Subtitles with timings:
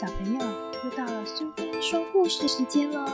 [0.00, 0.38] 小朋友，
[0.84, 3.04] 又到了苏菲说故事时间喽！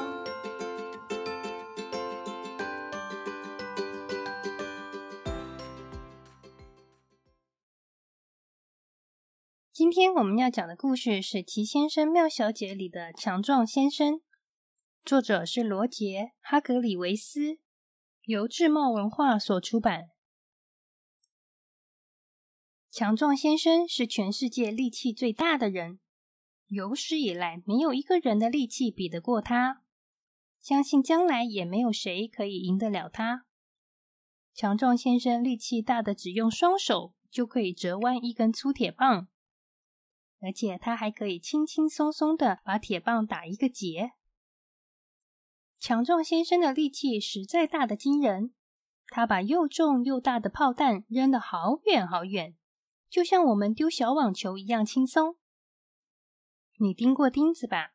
[9.73, 14.21] 今天我们要讲的故事是《奇先生妙小姐》里的强壮先生，
[15.07, 16.05] 作者是罗杰·
[16.43, 17.57] 哈格里维斯，
[18.25, 20.11] 由智茂文化所出版。
[22.91, 25.99] 强壮先生是全世界力气最大的人。
[26.75, 29.83] 有史以来，没有一个人的力气比得过他。
[30.61, 33.47] 相信将来也没有谁可以赢得了他。
[34.53, 39.29] 强壮先生力气大的，只用双手就可以折弯一根粗铁棒，
[40.41, 44.13] 而且他还可以轻轻松松的把铁棒打一个结。
[45.79, 48.53] 强壮先生的力气实在大的惊人，
[49.09, 52.57] 他把又重又大的炮弹扔得好远好远，
[53.11, 55.37] 就像我们丢小网球一样轻松。
[56.79, 57.95] 你钉过钉子吧？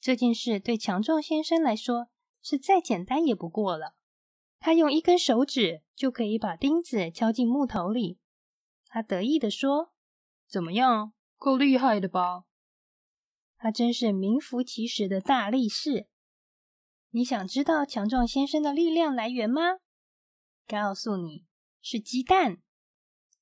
[0.00, 2.08] 这件事对强壮先生来说
[2.40, 3.96] 是再简单也不过了。
[4.60, 8.18] 他用一根手指就可以把钉子敲进木头里。
[8.86, 9.92] 他得意地说
[10.48, 12.44] ：“怎么样，够厉害的吧？”
[13.56, 16.08] 他真是名副其实的大力士。
[17.10, 19.78] 你想知道强壮先生的力量来源吗？
[20.66, 21.44] 告诉你，
[21.80, 22.62] 是鸡蛋。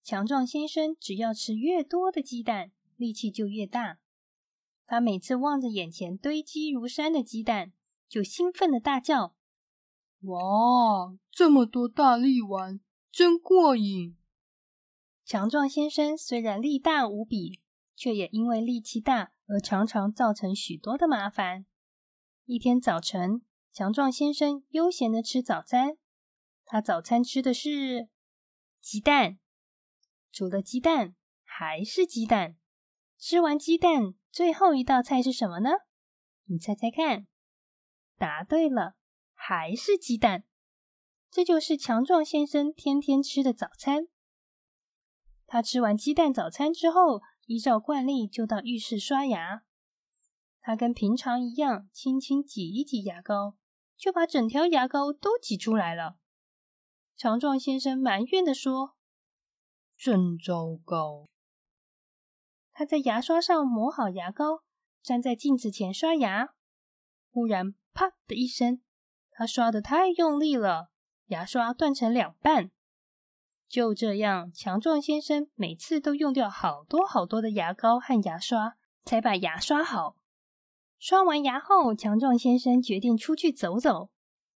[0.02, 3.98] 强壮先生只要吃越多的鸡蛋，力气就越大。
[4.86, 7.72] 他每次望着眼前堆积如山的鸡蛋，
[8.08, 9.34] 就兴奋的大叫
[10.22, 14.16] ：“哇，这么多大力丸，真过瘾！”
[15.26, 17.58] 强壮先生虽然力大无比，
[17.96, 21.66] 却也因为力气大而常常造成许多的麻烦。
[22.44, 23.42] 一天早晨，
[23.72, 25.98] 强壮先生悠闲的吃早餐。
[26.64, 28.08] 他早餐吃的是
[28.80, 29.38] 鸡蛋，
[30.30, 32.56] 除了鸡蛋还是鸡蛋。
[33.18, 34.14] 吃完鸡蛋。
[34.36, 35.70] 最后一道菜是什么呢？
[36.44, 37.26] 你猜猜看。
[38.18, 38.94] 答对了，
[39.32, 40.44] 还是鸡蛋。
[41.30, 44.08] 这就是强壮先生天天吃的早餐。
[45.46, 49.62] 他吃完鸡蛋早餐之后，依照惯例就到浴室刷牙。
[50.60, 53.56] 他跟平常一样，轻轻挤一挤牙膏，
[53.96, 56.18] 就把整条牙膏都挤出来了。
[57.16, 58.96] 强壮先生埋怨的说
[59.96, 61.24] ：“真糟糕。”
[62.78, 64.62] 他在牙刷上抹好牙膏，
[65.02, 66.50] 站在镜子前刷牙。
[67.30, 68.82] 忽然，啪的一声，
[69.30, 70.90] 他刷的太用力了，
[71.28, 72.70] 牙刷断成两半。
[73.66, 78.76] 就这样，强壮先生每次都用掉好多好多的牙膏和牙刷，
[79.06, 80.18] 才把牙刷好。
[80.98, 84.10] 刷完牙后，强壮先生决定出去走走。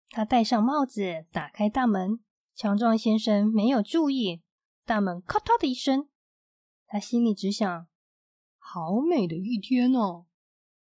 [0.10, 2.20] 他戴上帽子，打开大门。
[2.56, 4.42] 强壮先生没有注意，
[4.88, 6.10] 大门咔嗒的一声，
[6.88, 7.86] 他心里只想。
[8.70, 10.26] 好美的一天哦！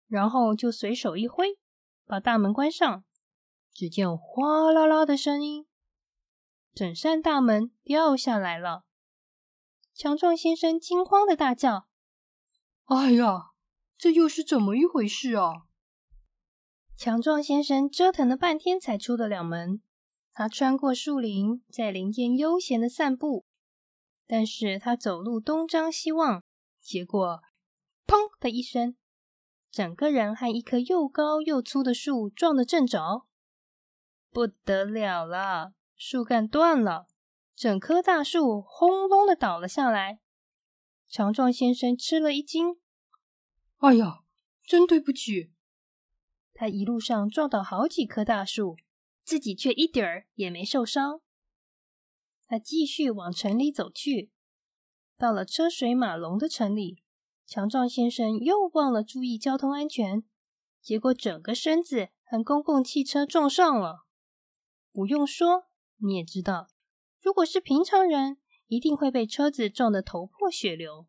[0.08, 1.56] 然后就随手一挥，
[2.04, 3.04] 把大门关上。
[3.72, 5.68] 只见哗啦啦的声音，
[6.74, 8.82] 整扇大门掉下来了。
[9.94, 11.86] 强壮先生惊慌的大叫
[12.86, 13.52] ：“哎呀，
[13.96, 15.68] 这又是怎么一回事啊？”
[16.98, 19.80] 强壮先生折腾了半天才出得了门。
[20.32, 23.46] 他穿过树林，在林间悠闲的散步。
[24.26, 26.42] 但是他走路东张西望，
[26.80, 27.40] 结果……
[28.10, 28.96] 砰的一声，
[29.70, 33.28] 整个人和一棵又高又粗的树撞得正着，
[34.30, 35.74] 不得了了！
[35.94, 37.06] 树干断了，
[37.54, 40.18] 整棵大树轰隆的倒了下来。
[41.06, 42.80] 强壮先生吃了一惊
[43.78, 44.24] ：“哎呀，
[44.64, 45.52] 真对不起！”
[46.52, 48.76] 他一路上撞倒好几棵大树，
[49.22, 51.20] 自己却一点儿也没受伤。
[52.48, 54.32] 他继续往城里走去，
[55.16, 57.04] 到了车水马龙的城里。
[57.50, 60.22] 强壮先生又忘了注意交通安全，
[60.80, 64.06] 结果整个身子和公共汽车撞上了。
[64.92, 65.64] 不用说，
[65.96, 66.68] 你也知道，
[67.20, 68.36] 如果是平常人，
[68.68, 71.08] 一定会被车子撞得头破血流。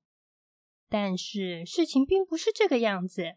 [0.90, 3.34] 但是事情并不是这个样子。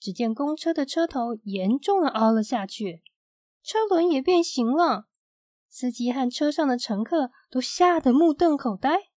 [0.00, 3.04] 只见公车的车头严重的凹了下去，
[3.62, 5.06] 车轮也变形了。
[5.68, 9.09] 司机和车上的乘客都吓得目瞪口呆。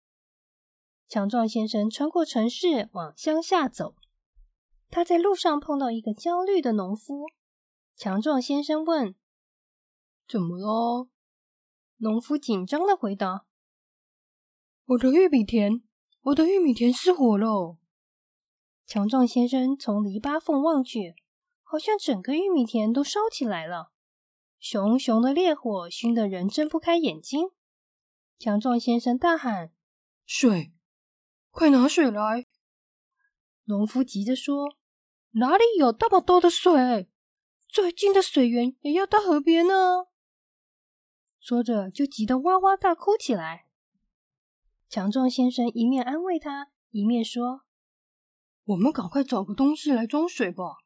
[1.13, 3.95] 强壮先生穿过城市往乡下走，
[4.89, 7.27] 他在路上碰到一个焦虑的农夫。
[7.95, 9.15] 强壮先生问
[10.27, 11.09] ：“怎么了？”
[12.01, 13.45] 农夫紧张的回答
[14.89, 15.83] ：“我的玉米田，
[16.23, 17.77] 我的玉米田失火了。”
[18.89, 21.15] 强壮先生从篱笆缝望去，
[21.63, 23.93] 好像整个玉米田都烧起来了，
[24.59, 27.51] 熊熊的烈火熏得人睁不开眼睛。
[28.39, 29.75] 强壮先生大喊
[30.25, 30.73] ：“水！”
[31.53, 32.47] 快拿水来！
[33.65, 34.75] 农夫急着说
[35.33, 37.11] ：“哪里有这么多的水？
[37.69, 40.07] 最近的水源也要到河边呢。”
[41.39, 43.67] 说着就急得哇哇大哭起来。
[44.89, 47.61] 强壮先生一面安慰他，一面说
[48.65, 50.79] ：“我们赶快找个东西来装水吧。”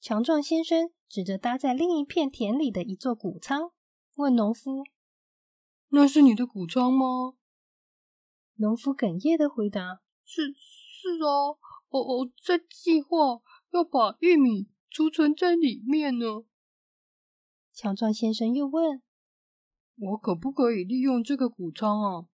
[0.00, 3.72] 强壮先生指着搭在另一片田里的一座谷仓，
[4.14, 4.84] 问农夫
[5.90, 7.34] ：“那是你的谷仓吗？”
[8.60, 11.56] 农夫哽咽的回答：“是，是啊，
[11.88, 13.40] 我我在计划
[13.70, 16.44] 要把玉米储存在里面呢。”
[17.72, 19.00] 强壮先生又问
[19.96, 22.26] ：“我可不可以利用这个谷仓啊？”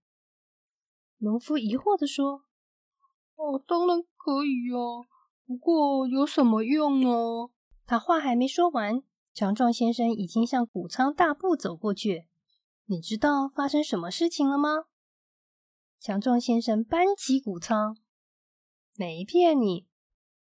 [1.18, 2.42] 农夫疑惑的说
[3.36, 5.06] ：“哦，当然可以啊，
[5.46, 7.08] 不过有什么用呢？”
[7.86, 9.00] 他话还没说完，
[9.32, 12.26] 强壮先生已经向谷仓大步走过去。
[12.86, 14.86] 你知道发生什么事情了吗？
[16.06, 17.98] 强壮先生搬起谷仓，
[18.94, 19.88] 没骗你，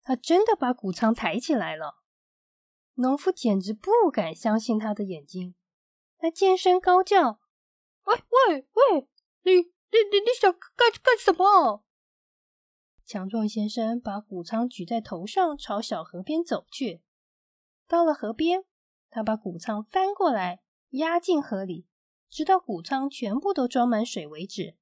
[0.01, 1.95] 他真的把谷仓抬起来了。
[2.93, 5.53] 农夫简直不敢相信他的眼睛，
[6.17, 7.41] 他尖声高叫
[8.07, 9.09] ：“喂喂喂，
[9.43, 11.83] 你你你你想干干什么？”
[13.05, 17.01] 强壮先生把谷仓举在头上，朝小河边走去。
[17.89, 18.63] 到了河边，
[19.09, 20.61] 他把谷仓翻过来，
[20.91, 21.85] 压进河里，
[22.29, 24.77] 直到谷仓全部都装满水为止。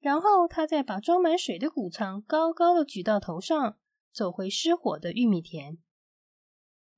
[0.00, 3.78] 然后他再把装满水的谷仓高高的举到头上，
[4.12, 5.78] 走回失火的玉米田。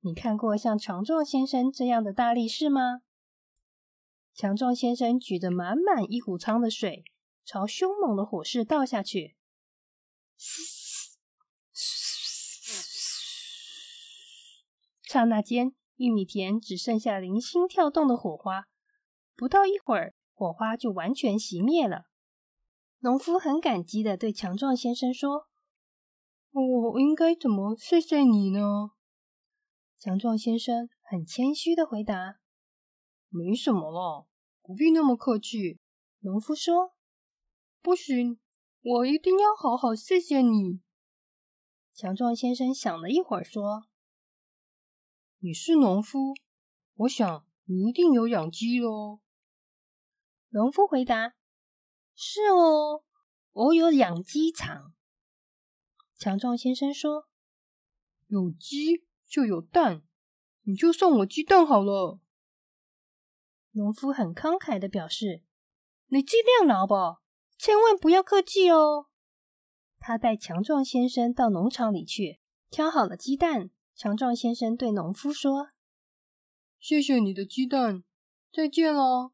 [0.01, 3.01] 你看过像强壮先生这样的大力士吗？
[4.33, 7.03] 强壮先生举着满满一谷仓的水，
[7.43, 9.35] 朝凶猛的火势倒下去。
[15.03, 18.67] 刹那间，玉米田只剩下零星跳动的火花。
[19.35, 22.10] 不到一会儿，火花就完全熄灭了。
[23.03, 25.47] 农夫很感激的对强壮先生说
[26.53, 28.91] ：“我应该怎么谢谢你呢？”
[29.97, 32.39] 强壮先生很谦虚的回答
[33.27, 34.27] ：“没什么了，
[34.61, 35.79] 不必那么客气。”
[36.21, 36.93] 农夫说
[37.81, 38.39] ：“不行，
[38.83, 40.81] 我一定要好好谢谢你。”
[41.95, 43.87] 强壮先生想了一会儿说
[45.41, 46.35] ：“你是农夫，
[46.93, 49.21] 我想你一定有养鸡喽。”
[50.49, 51.33] 农夫回答。
[52.23, 53.03] 是哦，
[53.51, 54.93] 我有养鸡场。
[56.19, 57.27] 强壮先生说
[58.29, 60.03] ：“有鸡就有蛋，
[60.61, 62.19] 你就送我鸡蛋好了。”
[63.73, 65.41] 农夫很慷慨的表示
[66.09, 67.23] ：“你尽量拿吧，
[67.57, 69.07] 千万不要客气哦。”
[69.97, 72.39] 他带强壮先生到农场里去，
[72.69, 73.71] 挑好了鸡蛋。
[73.95, 75.71] 强壮先生对农夫说
[76.79, 78.03] ：“谢谢你的鸡蛋，
[78.53, 79.31] 再见了。”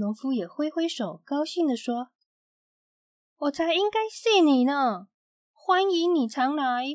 [0.00, 2.08] 农夫也挥挥手，高兴地说
[3.36, 5.08] ：“我才应该谢你呢！
[5.52, 6.86] 欢迎你常来。”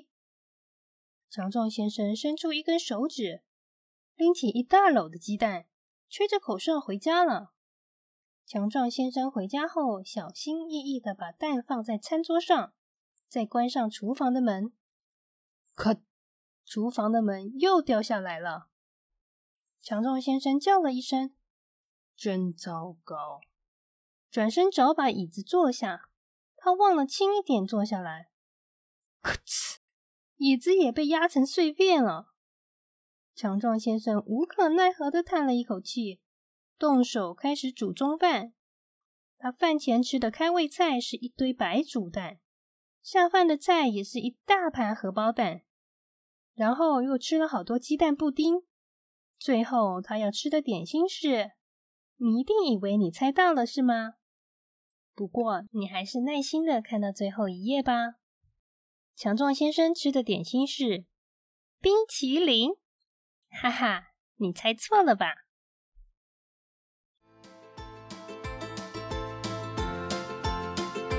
[1.29, 3.43] 强壮先生伸出一根手指，
[4.15, 5.67] 拎起一大篓的鸡蛋，
[6.09, 7.53] 吹着口哨回家了。
[8.43, 12.73] 强壮先生回家后，小心翼翼的把蛋放在餐桌上，
[13.27, 14.73] 再关上厨房的门。
[15.75, 16.01] 可，
[16.65, 18.69] 厨房的门又掉下来了。
[19.79, 21.35] 强壮先生叫了一声。
[22.15, 23.41] 真糟糕！
[24.31, 26.09] 转身找把椅子坐下，
[26.57, 28.29] 他忘了轻一点坐下来，
[29.21, 29.77] 咔哧，
[30.35, 32.33] 椅子也被压成碎片了。
[33.33, 36.21] 强壮先生无可奈何的叹了一口气，
[36.77, 38.53] 动手开始煮中饭。
[39.37, 42.39] 他饭前吃的开胃菜是一堆白煮蛋，
[43.01, 45.61] 下饭的菜也是一大盘荷包蛋，
[46.53, 48.63] 然后又吃了好多鸡蛋布丁。
[49.37, 51.51] 最后他要吃的点心是。
[52.17, 54.13] 你一定以为你猜到了是吗？
[55.13, 58.15] 不过你还是耐心的看到最后一页吧。
[59.15, 61.05] 强壮先生吃的点心是
[61.81, 62.71] 冰淇淋，
[63.49, 65.27] 哈哈，你猜错了吧？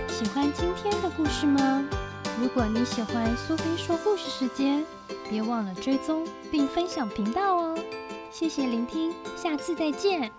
[0.08, 1.86] 喜欢今天的故事吗？
[2.40, 4.84] 如果你喜欢苏菲说故事时间，
[5.28, 7.78] 别忘了追踪并分享频道哦。
[8.30, 10.32] 谢谢聆听，下次再见。